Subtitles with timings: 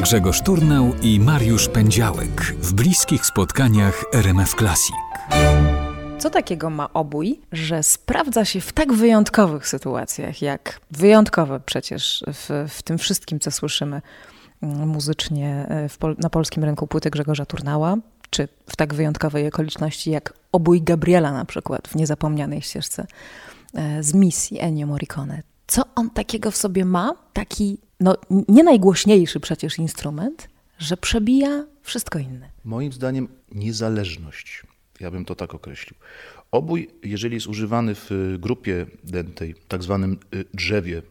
[0.00, 4.96] Grzegorz Turnał i Mariusz Pędziałek w bliskich spotkaniach RMF Classic.
[6.18, 12.68] Co takiego ma obój, że sprawdza się w tak wyjątkowych sytuacjach, jak wyjątkowe przecież w,
[12.68, 14.02] w tym wszystkim, co słyszymy
[14.62, 17.96] mm, muzycznie e, pol na polskim rynku płyty Grzegorza Turnała,
[18.30, 23.06] czy w tak wyjątkowej okoliczności jak obój Gabriela na przykład w niezapomnianej ścieżce
[23.74, 25.49] e, z misji Ennio Morricone.
[25.70, 27.14] Co on takiego w sobie ma?
[27.32, 28.16] Taki, no
[28.48, 30.48] nie najgłośniejszy przecież instrument,
[30.78, 32.50] że przebija wszystko inne.
[32.64, 34.62] Moim zdaniem niezależność.
[35.00, 35.94] Ja bym to tak określił.
[36.50, 41.02] Obój, jeżeli jest używany w grupie dętej, tak zwanym y, drzewie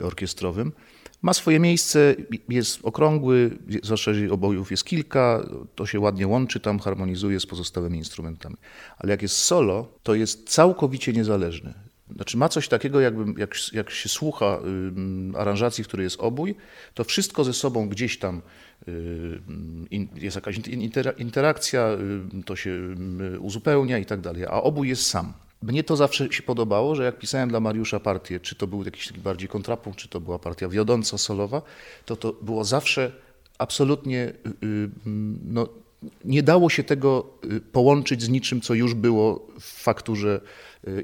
[0.00, 0.72] orkiestrowym,
[1.22, 2.14] ma swoje miejsce,
[2.48, 7.98] jest okrągły, zwłaszcza jeżeli obojów jest kilka, to się ładnie łączy, tam harmonizuje z pozostałymi
[7.98, 8.56] instrumentami.
[8.98, 11.85] Ale jak jest solo, to jest całkowicie niezależny.
[12.16, 14.58] Znaczy ma coś takiego, jakby, jak, jak się słucha
[15.34, 16.54] y, aranżacji, w której jest obój,
[16.94, 18.42] to wszystko ze sobą gdzieś tam
[18.88, 19.40] y,
[19.90, 20.60] in, jest jakaś
[21.18, 21.96] interakcja,
[22.40, 22.94] y, to się
[23.40, 25.32] uzupełnia i tak dalej, a obój jest sam.
[25.62, 29.08] Mnie to zawsze się podobało, że jak pisałem dla Mariusza partię, czy to był jakiś
[29.08, 31.62] taki bardziej kontrapunkt, czy to była partia wiodąca, solowa,
[32.04, 33.12] to to było zawsze
[33.58, 34.90] absolutnie, y, y,
[35.44, 35.68] no,
[36.24, 40.40] nie dało się tego y, połączyć z niczym, co już było w fakturze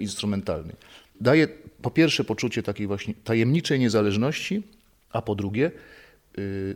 [0.01, 0.77] instrumentalnej.
[1.21, 1.49] Daje
[1.83, 4.63] po pierwsze poczucie takiej właśnie tajemniczej niezależności,
[5.11, 5.71] a po drugie,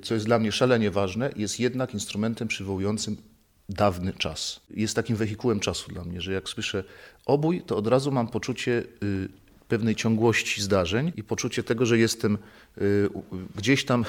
[0.03, 3.17] co jest dla mnie szalenie ważne, jest jednak instrumentem przywołującym
[3.69, 4.61] dawny czas.
[4.71, 6.85] Jest takim wehikułem czasu dla mnie, że jak słyszę
[7.27, 9.29] obój, to od razu mam poczucie y,
[9.69, 12.39] pewnej ciągłości zdarzeń i poczucie tego, że jestem
[12.79, 13.09] y,
[13.57, 14.05] gdzieś tam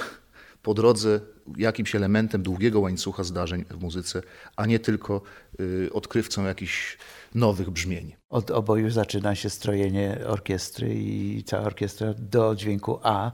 [0.61, 1.19] po drodze
[1.57, 4.21] jakimś elementem długiego łańcucha zdarzeń w muzyce,
[4.55, 5.21] a nie tylko
[5.59, 6.97] y, odkrywcą jakichś
[7.35, 8.15] nowych brzmień.
[8.29, 13.31] Od oboju zaczyna się strojenie orkiestry i cała orkiestra do dźwięku A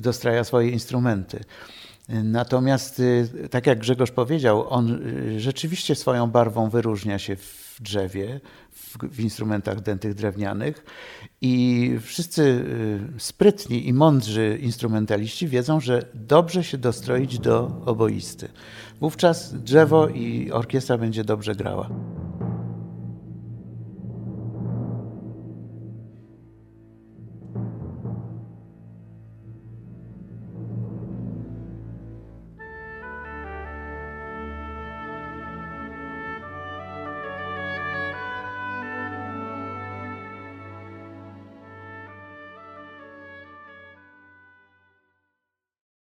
[0.00, 1.44] dostraja swoje instrumenty.
[2.10, 8.40] Natomiast, y, tak jak Grzegorz powiedział, on y, rzeczywiście swoją barwą wyróżnia się w drzewie,
[8.70, 10.84] w, w, instrumentach dętych drewnianych
[11.40, 18.48] i wszyscy y, sprytni i mądrzy instrumentaliści wiedzą, że dobrze się dostroić do oboisty.
[19.00, 21.90] Wówczas drzewo i orkiestra będzie dobrze grała.